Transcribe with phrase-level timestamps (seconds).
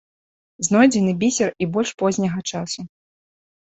[0.67, 2.81] Знойдзены бісер і больш позняга часу.